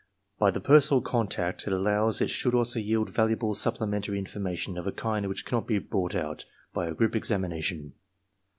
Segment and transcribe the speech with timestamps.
[0.39, 4.87] By the personal contact it allows it should also yield valuable sup plementary information of
[4.87, 6.43] a kind which cannot be brought out
[6.73, 7.93] by a group examination.